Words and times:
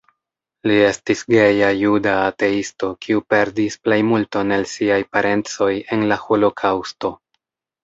Li 0.69 0.77
estis 0.85 1.19
geja 1.33 1.69
juda 1.79 2.13
ateisto, 2.21 2.89
kiu 3.07 3.21
perdis 3.35 3.77
plejmulton 3.89 4.57
el 4.57 4.67
siaj 4.73 4.99
parencoj 5.19 5.71
en 5.99 6.09
la 6.15 6.21
Holokaŭsto. 6.27 7.17